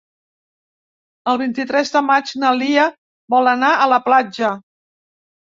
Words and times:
El 1.33 1.37
vint-i-tres 1.41 1.93
de 1.97 2.01
maig 2.07 2.33
na 2.45 2.53
Lia 2.63 2.87
vol 3.35 3.53
anar 3.55 3.73
a 3.85 3.89
la 3.95 4.01
platja. 4.09 4.55